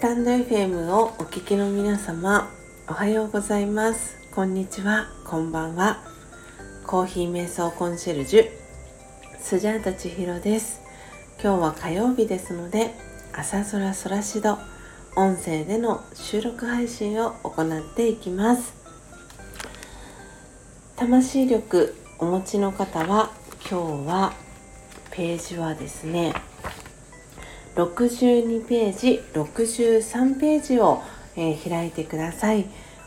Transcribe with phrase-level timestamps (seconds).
[0.00, 2.50] スタンド FM をお聞きの皆様
[2.88, 4.16] おはようございます。
[4.34, 5.10] こんにちは。
[5.26, 6.02] こんばんは。
[6.86, 8.48] コーヒー瞑想コンシェルジュ
[9.38, 10.80] スジャータ千尋です。
[11.44, 12.94] 今日は火曜日ですので
[13.34, 14.56] 朝空空しど
[15.16, 18.72] 音声での収録配信を行っていきます。
[20.96, 23.32] 魂力お持ちの方は
[23.70, 24.32] 今日は
[25.10, 26.32] ページはですね
[27.86, 31.02] 62ページ63ページを、
[31.36, 32.66] えー、開いてください。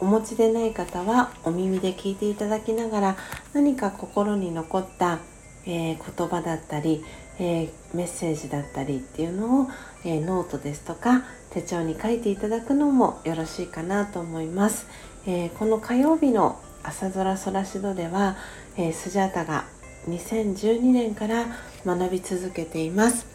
[0.00, 3.16] お持ちでない方はお耳で聞いていただきながら
[3.52, 5.18] 何か心に残った、
[5.66, 7.04] えー、言葉だったり、
[7.38, 9.68] えー、メッセージだったりっていうのを、
[10.04, 14.86] えノートですとか手帳に書いていただくのもよろしいかなと思います、
[15.26, 18.36] えこの火曜日の朝空空しどでは、
[18.76, 19.64] えスジャータが
[20.08, 21.46] 2012年から
[21.86, 23.33] 学び続けています。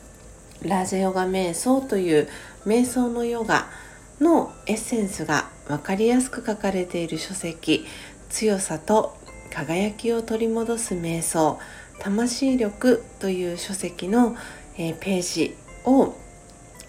[0.64, 2.28] ラジヨガ瞑想という
[2.66, 3.70] 瞑想のヨガ
[4.20, 7.86] のエッセンスが分かりやすく書かれている書籍
[8.30, 9.18] 強さと
[9.52, 11.60] 輝きを取り戻す瞑想
[12.00, 14.36] 魂力という書籍の、
[14.78, 16.16] え、ページを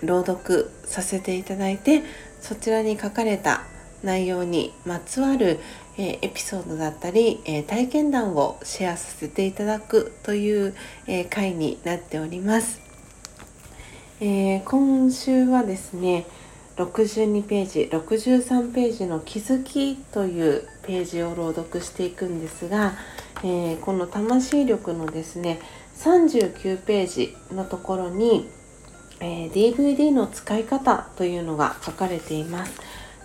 [0.03, 2.03] 朗読させていただいて
[2.41, 3.63] そちらに書かれた
[4.03, 5.61] 内容にまつわる、
[5.97, 10.75] え、エピソードだったり、え、体験談をシェアさせていただくという、
[11.07, 12.80] え回になっております。
[14.23, 16.27] えー、今週はですね
[16.77, 22.93] 62ページ63ページの「気づき」というページを朗読していくんですが、
[23.43, 25.59] えー、この魂力のですね
[25.97, 28.47] 39ページのところに、
[29.21, 32.73] えー、DVD の使い方というのが書かれています。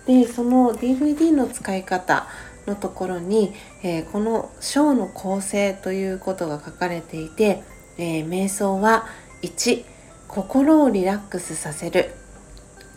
[0.06, 2.26] でその DVD の使い方
[2.66, 3.52] のところに、
[3.82, 7.62] えー、この章の構成ということが書かれていて、
[7.98, 9.06] え瞑想は
[9.42, 9.95] 1
[10.28, 12.10] 心をリラックスさせる。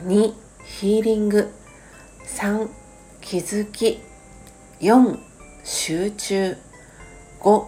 [0.04, 0.34] 2
[0.66, 1.50] ヒーリング。
[2.26, 2.68] 3
[3.22, 4.02] 気づき。
[4.82, 5.20] 4
[5.64, 6.58] 集中。
[7.42, 7.66] 5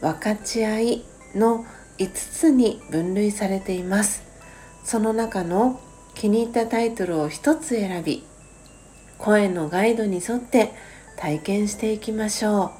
[0.00, 1.64] 分かち合いの
[1.98, 4.22] 5つに分類されています。
[4.84, 5.80] その中の
[6.14, 8.24] 気に入ったタイトルを1つ選び
[9.18, 10.72] 声のガイドに沿って
[11.16, 12.70] 体験していきましょう。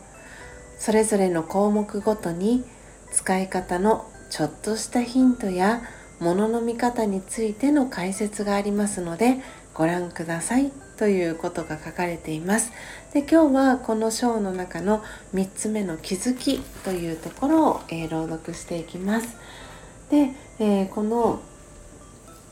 [0.79, 2.65] それぞれの項目ごとに
[3.13, 5.83] 使い方のちょっとしたヒントや
[6.21, 9.39] 物の見方についての解説がありますので
[9.75, 10.71] ご覧ください。
[11.01, 12.73] ということが書かれています。
[13.15, 15.03] で今日はこの章の中の
[15.35, 19.35] 3つ目の気づきというところを、えー、朗読していきます。
[20.11, 21.41] で、えー、この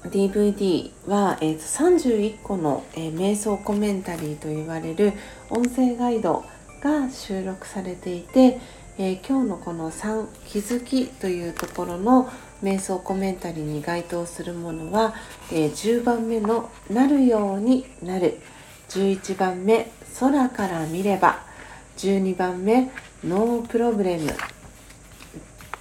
[0.05, 5.13] DVD は、えー、31個の、え瞑想コメンタリーと言われる
[5.51, 6.43] 音声ガイド
[6.81, 8.61] が収録されていて、
[8.97, 12.31] え今日のこの3気づきというところの
[12.63, 15.15] 瞑想コメンタリーに該当するものは、
[15.53, 18.41] えー、10番目の「なるようになる」
[18.91, 21.41] 11番目「空から見れば」
[21.99, 22.91] 12番目
[23.25, 24.33] 「ノープロブレム」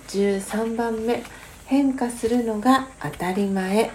[0.09, 1.23] 13番目
[1.65, 3.91] 「変化するのが当たり前」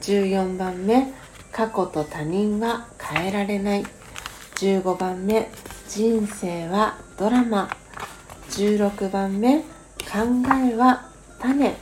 [0.00, 1.12] 14番目
[1.52, 3.84] 「過去と他人は変えられない」
[4.56, 5.50] 15番目
[5.88, 7.68] 「人生はドラマ」
[8.50, 9.60] 16番目
[10.10, 10.20] 「考
[10.70, 11.76] えは種」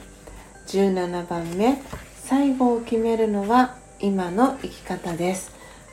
[0.72, 1.82] 17番目。
[2.24, 5.52] 最後を決めるのは今の生き方です。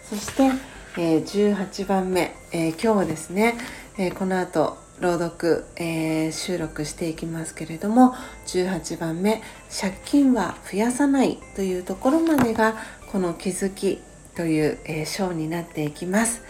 [0.10, 0.52] そして、
[0.98, 3.58] えー、18番目、えー、今日はですね、
[3.98, 8.16] えー、この後朗読、え収録していきますけれども
[8.48, 9.42] 18番目。
[9.70, 12.76] 借金は増やさないというところまでが
[13.12, 14.00] この気づき
[14.34, 16.42] という、え章になっていきます、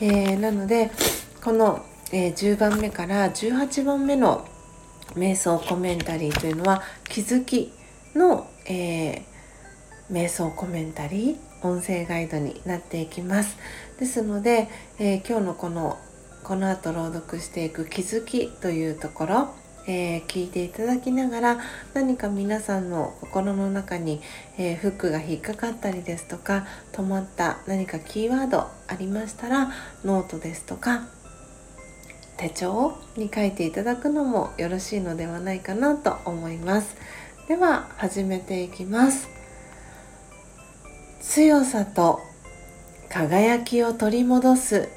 [0.00, 0.92] えなので
[1.42, 4.46] この、え10番目から18番目の
[5.14, 7.72] 瞑想コメンタリーというのは気づき
[8.14, 9.22] の、えー、
[10.10, 13.56] 瞑想コメンタリー音声ガイドになっていきます。
[13.98, 14.68] ですので、
[14.98, 15.98] えー、今日のこの
[16.42, 21.60] この後朗読していく気づきというところえー、聞いていただきながら
[21.94, 24.20] 何か皆さんの心の中に、
[24.58, 29.72] えー、フックが引っかかったりですとか止まった何かキーワードありましたら
[30.04, 31.08] ノートですとか
[32.42, 36.96] 手帳に書いていただくのもよろしいのではないかなと思います。
[37.46, 39.28] では始めていきます。
[41.20, 42.20] 強さと
[43.08, 44.88] 輝きを取り戻す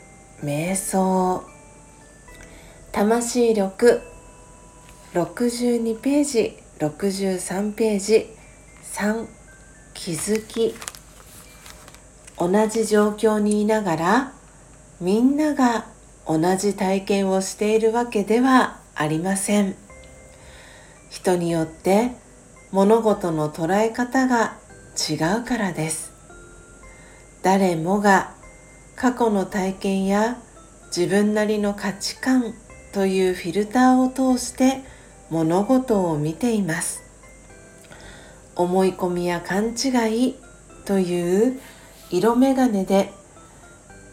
[0.42, 1.44] 瞑想。
[2.92, 4.02] 魂力。
[5.14, 8.28] 62ページ63ページ。
[8.92, 9.28] 3
[9.94, 10.74] 気づき。
[12.40, 14.34] 同じ状況にいながら
[15.00, 15.95] みんなが
[16.28, 19.76] 同じ体験をしているわけではありません。
[21.10, 22.12] 人によって
[22.72, 24.58] 物事の捉え方が
[25.10, 26.12] 違うからです。
[27.44, 28.34] 誰もが
[28.96, 30.38] 過去の体験や
[30.88, 32.54] 自分なりの価値観
[32.92, 34.82] というフィルターを通して
[35.30, 37.04] 物事を見ています。
[38.56, 40.36] 思い込みや勘違い
[40.86, 41.60] という
[42.10, 43.12] 色眼鏡で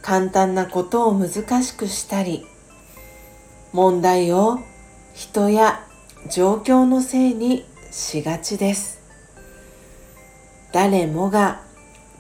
[0.03, 2.45] 簡単なことを難しくしたり
[3.73, 4.59] 問題を
[5.15, 5.87] 人や
[6.31, 9.01] 状況のせいにしがちです。
[10.73, 11.61] 誰もが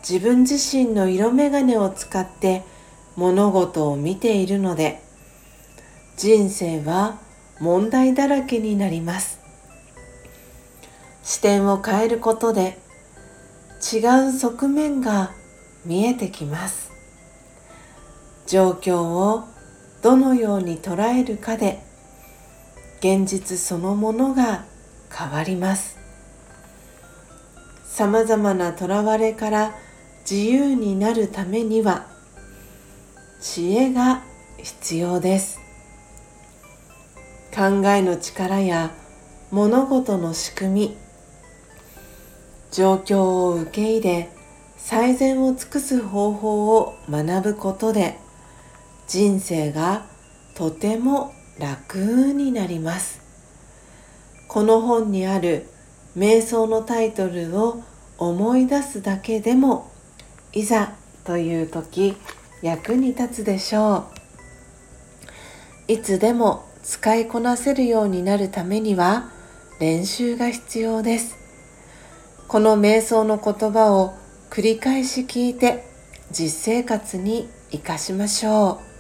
[0.07, 2.63] 自分自身の色眼鏡を使って
[3.17, 5.01] 物事を見ているので
[6.17, 7.19] 人生は
[7.61, 9.41] 問題だらけになります。
[11.23, 12.79] 視点を変えることで
[13.93, 13.99] 違
[14.29, 15.33] う側面が
[15.85, 16.92] 見えてきます。
[18.47, 19.45] 状況を
[20.03, 21.83] どのように捉えるかで
[22.99, 24.65] 現実そのものが
[25.13, 25.99] 変わります。
[27.85, 29.75] さまざまなとらわれから
[30.29, 32.07] 自由になるためには
[33.41, 34.23] 知恵が
[34.57, 35.59] 必要です。
[37.55, 38.93] 考えの力や
[39.51, 40.97] 物事の仕組み
[42.71, 44.31] 状況を受け入れ
[44.79, 48.22] 最善を尽くす方法を学ぶことで
[49.07, 50.07] 人生が
[50.55, 53.21] とても楽になります。
[54.49, 55.67] この本にある
[56.17, 57.83] 瞑想のタイトルを
[58.19, 59.91] 思い出すだけでも
[60.53, 60.95] いざ
[61.25, 62.17] という時
[62.61, 64.07] 役に立つでしょ
[65.89, 65.93] う。
[65.93, 69.31] いつでも使いこなせるようになるためには
[69.81, 71.37] 練習が必要です。
[72.49, 74.15] この瞑想の言葉を
[74.51, 75.85] 繰り返し聞いて
[76.31, 78.92] 実生活に生かしましょう。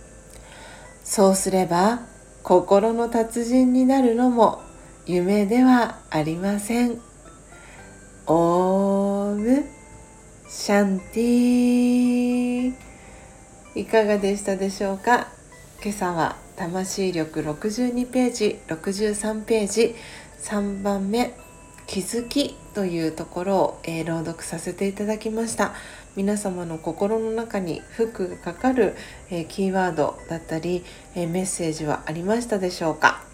[1.04, 2.00] そうすれば
[2.43, 4.62] 心の達人になるのも
[5.06, 7.00] 夢ではありません。
[8.26, 9.64] オーム
[10.49, 12.75] シャンティ
[13.75, 15.28] いかがでしたでしょうか？
[15.82, 19.94] 今朝は魂力62ページ63ページ
[20.43, 21.34] 3番目
[21.87, 25.75] 気づきというところを、えー、朗読させていただきました。
[26.14, 28.94] 皆様の心の中にフックがかかる、
[29.30, 33.24] え、キーワードだったり、え、メッセージはありましたでしょうか、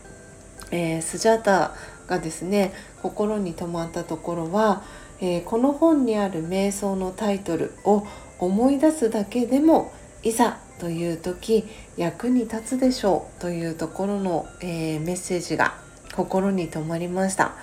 [0.71, 1.75] えスジャータ
[2.07, 2.73] がですね
[3.03, 4.83] 心に留まったところは、
[5.21, 8.07] えこの本にある瞑想のタイトルを
[8.39, 9.93] 思い出すだけでも
[10.23, 11.65] いざという時
[11.97, 15.75] 役に立つでしょうというところの、えー、メッセージが
[16.15, 17.55] 心に留まりました。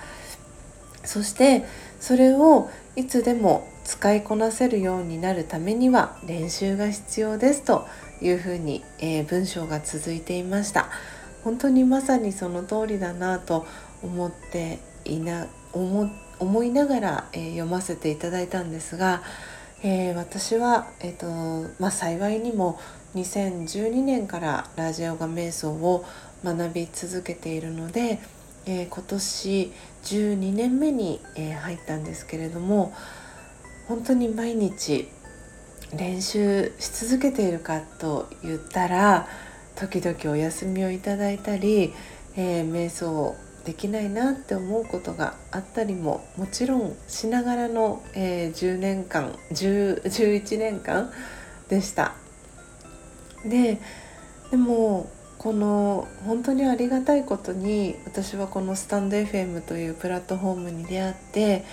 [1.06, 1.64] そして
[2.00, 7.86] それをいつでも使いこなせるようになるためには練習が必要ですと
[8.20, 10.88] いうふうに、えー、文章が続いていました。
[11.44, 13.66] 本当にまさにその通りだなと
[14.02, 19.22] 思っていな思思いながら、えー、読ませていただいたんですが
[19.82, 21.26] えー、私は、えーと
[21.78, 22.80] まあ、幸いにも
[23.14, 26.04] 2012年からラジオガ瞑想を
[26.44, 28.18] 学び続けているので、
[28.66, 29.72] えー、今年
[30.02, 32.92] 12年目に、えー、入ったんですけれども
[33.88, 35.08] 本当に毎日
[35.94, 39.28] 練習し続けているかと言ったら
[39.76, 41.92] 時々お休みをいただいたり、
[42.36, 51.10] えー、瞑想できないなって思うことがあったりももちろんしながらの、えー、10年間10 11年間
[51.68, 52.14] でした。
[53.44, 53.80] で
[54.50, 55.10] でも
[55.46, 61.64] この本当にありがたいことに私はこのスタンド FM というプラットフォームに出会って、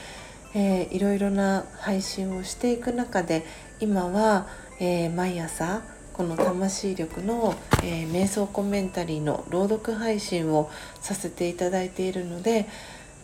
[0.54, 3.44] えー、いろいろな配信をしていく中で
[3.80, 4.46] 今は、
[4.80, 5.82] えー、毎朝
[6.14, 10.70] この魂力の、えー、瞑想コメンタリーの朗読配信を
[11.02, 12.68] させていただいているので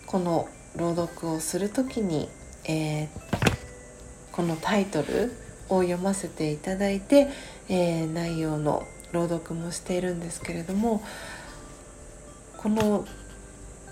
[0.08, 2.28] この朗読をする時に、
[2.66, 3.10] えー、
[4.32, 5.32] このタイトル
[5.70, 7.28] を読ませていただいて、
[7.68, 11.02] えー、内容の朗読もしているんですけれども
[12.58, 13.06] この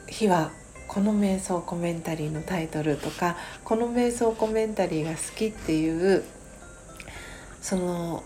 [0.07, 0.51] 日は
[0.88, 6.24] この瞑想コメンタリーのタイトルとかこの瞑想コメンタリーが好きっていう
[7.62, 8.24] その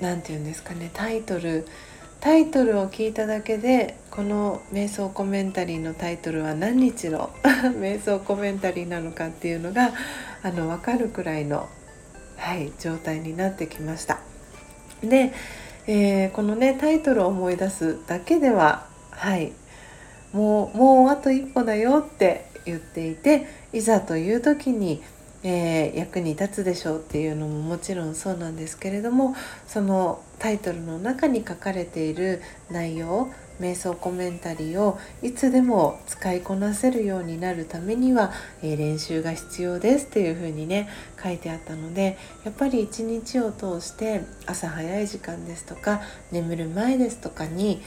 [0.00, 1.66] 何て言うんですかねタイトル
[2.20, 7.30] タイトルを聞いただけでこの瞑想コメンタリーのタイトルは何日の
[7.78, 9.92] 瞑想コメンタリーなのかっていうのが
[10.42, 11.68] あの分かるくらいの、
[12.36, 14.20] はい、状態になってきました。
[15.02, 15.32] で、
[15.86, 19.52] えー、このねタイトルを思い出すだけでははい。
[20.32, 25.02] もうもうあと一歩だよって言っていていざという時に
[25.48, 29.36] えー、役に立つでしょうっていうのももちろんそうなんですけれども
[29.68, 33.28] そのタイトルの中に書かれている内容
[33.60, 38.32] 瞑想コメンタリーをいつでも使いこなせるようになるためには、
[38.62, 40.88] えー、練習が必要ですっていう風にね
[41.22, 46.00] 書いてあったのでやっぱり一日を通して朝早い時間ですとか
[46.32, 47.82] 眠る前ですとかに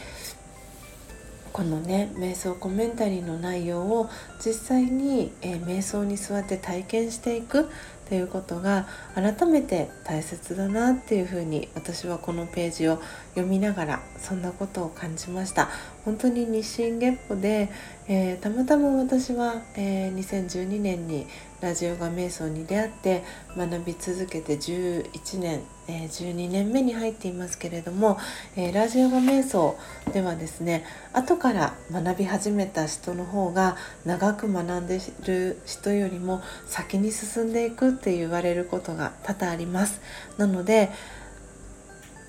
[1.51, 4.09] このね瞑想コメンタリーの内容を
[4.43, 7.69] 実際に、えー、瞑想に座って体験していく
[8.09, 12.99] っていうことが改めて大切だなっていうふうに私はこのページを
[13.35, 15.69] 読みながらそんなことを感じました。
[16.05, 17.69] 本当に日進月歩で、
[18.07, 21.27] えー、たまたま私は、えー、2012年に
[21.61, 23.23] ラジオが瞑想に出会って
[23.55, 28.17] 学び続けて11年、えー、12年目に入っていますけれども、
[28.55, 29.77] えー、ラジオが瞑想
[30.13, 33.75] ではですね後から学び始めた人の方が
[34.05, 40.01] 長く学んでいる人よりも先に進んでいくって言われることが多々あります。
[40.37, 40.89] なので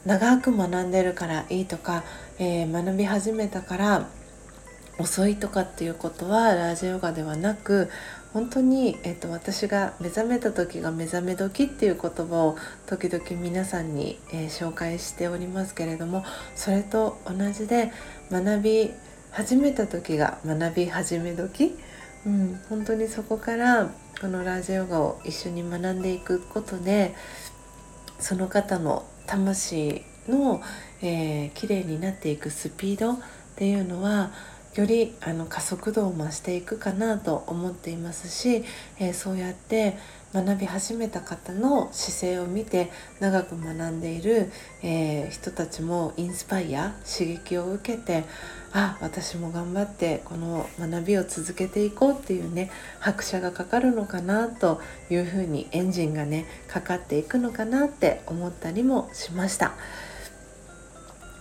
[0.05, 2.05] 長く学んでるからいいとか、
[2.39, 4.09] えー、学び始めたから
[4.99, 7.91] 遅いとかっていうことはラージオガではなく
[8.33, 16.25] 本当に、えーと、私が目覚めた時が目覚め時っていう言葉を時々皆さんに、えー、紹介しておりますけれども
[16.55, 17.93] それと同じで
[18.31, 18.91] 学び
[19.31, 21.77] 始めた時が学び始め時、
[22.27, 27.15] うん、本当にそこからこのラジオガを一緒に学んでいくことで
[28.19, 30.61] その方の魂の、
[31.01, 33.17] えー、綺麗になっていくスピードっ
[33.57, 34.33] ていうのは
[34.75, 38.65] よりあの加速度を増していくかなと思っていますし、
[38.99, 39.99] えー、そうやって
[40.33, 48.23] 学び始めた方の姿勢を見て長く学んでいる、えー、人たちもインスパイア刺激を受けて
[48.73, 59.75] あ私も頑張ってこの学びを続けていこうっていうね拍車がかかるのかなというふうにエンジンがねかかっていくのかなって思ったりもしました。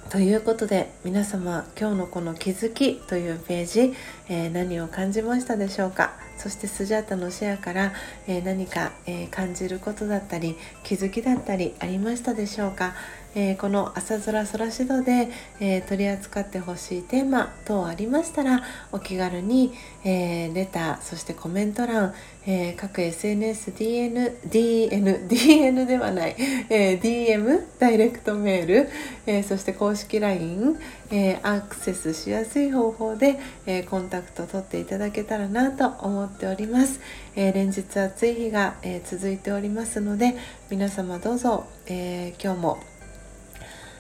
[0.10, 3.94] ということで皆様今日のこの気づきというページ、
[4.28, 6.14] えー、何を感じましたでしょうか？
[6.40, 7.94] そしてスジャータのシェアから、
[8.26, 12.94] えー、何か、えー、感じることだったり気づきだったりありましたでしょうか、
[13.36, 15.30] えこの朝空空しどで、
[15.60, 19.72] え取り扱ってほしいテーマ等ありましたらお気軽に、
[20.04, 22.14] えレターそしてコメント欄、
[22.48, 26.36] え各 SNSDN DN DN ではない、
[26.70, 28.90] え DM ダイレクトメール、
[29.28, 30.80] えそして公式 LINE、
[31.12, 37.00] えアクセスしやすい方法で、えコンタクト取っていただけたらなと思っております、
[37.36, 40.36] え連日暑い日が、え続いておりますので
[40.70, 42.80] 皆様どうぞ、え今日も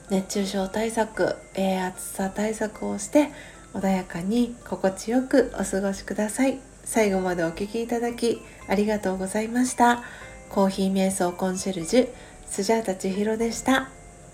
[0.09, 3.29] 熱中症対策、えー、暑さ対策をして
[3.73, 6.59] 穏やかに心地よくお過ごしください。
[6.83, 10.03] 最後までお聴きいただきありがとうございました。
[10.49, 12.09] コーヒー瞑想コンシェルジュ
[12.47, 13.89] スジャータ千尋でした。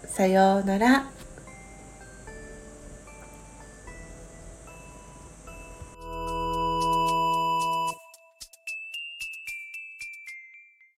[0.07, 1.14] さようなら。